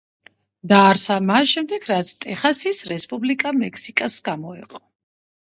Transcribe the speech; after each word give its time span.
დაარსდა 0.71 1.17
მას 1.31 1.51
შემდეგ, 1.51 1.85
რაც 1.91 2.13
ტეხასის 2.25 2.81
რესპუბლიკა 2.95 3.55
მექსიკას 3.61 4.17
გამოეყო. 4.31 4.83